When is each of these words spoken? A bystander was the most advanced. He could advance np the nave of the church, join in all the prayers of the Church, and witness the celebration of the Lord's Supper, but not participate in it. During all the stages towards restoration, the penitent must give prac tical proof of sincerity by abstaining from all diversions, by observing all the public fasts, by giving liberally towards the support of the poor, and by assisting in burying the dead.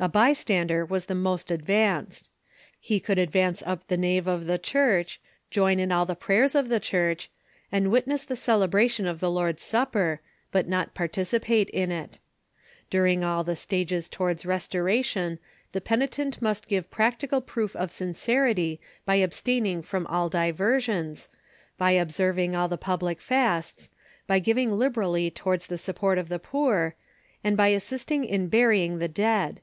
A 0.00 0.08
bystander 0.08 0.84
was 0.84 1.06
the 1.06 1.14
most 1.16 1.50
advanced. 1.50 2.28
He 2.78 3.00
could 3.00 3.18
advance 3.18 3.64
np 3.64 3.80
the 3.88 3.96
nave 3.96 4.28
of 4.28 4.46
the 4.46 4.56
church, 4.56 5.20
join 5.50 5.80
in 5.80 5.90
all 5.90 6.06
the 6.06 6.14
prayers 6.14 6.54
of 6.54 6.68
the 6.68 6.78
Church, 6.78 7.28
and 7.72 7.90
witness 7.90 8.22
the 8.22 8.36
celebration 8.36 9.08
of 9.08 9.18
the 9.18 9.28
Lord's 9.28 9.64
Supper, 9.64 10.20
but 10.52 10.68
not 10.68 10.94
participate 10.94 11.68
in 11.70 11.90
it. 11.90 12.20
During 12.90 13.24
all 13.24 13.42
the 13.42 13.56
stages 13.56 14.08
towards 14.08 14.46
restoration, 14.46 15.40
the 15.72 15.80
penitent 15.80 16.40
must 16.40 16.68
give 16.68 16.92
prac 16.92 17.18
tical 17.18 17.44
proof 17.44 17.74
of 17.74 17.90
sincerity 17.90 18.80
by 19.04 19.16
abstaining 19.16 19.82
from 19.82 20.06
all 20.06 20.28
diversions, 20.28 21.28
by 21.76 21.90
observing 21.90 22.54
all 22.54 22.68
the 22.68 22.78
public 22.78 23.20
fasts, 23.20 23.90
by 24.28 24.38
giving 24.38 24.70
liberally 24.78 25.28
towards 25.28 25.66
the 25.66 25.76
support 25.76 26.18
of 26.18 26.28
the 26.28 26.38
poor, 26.38 26.94
and 27.42 27.56
by 27.56 27.66
assisting 27.74 28.24
in 28.24 28.46
burying 28.46 28.98
the 29.00 29.08
dead. 29.08 29.60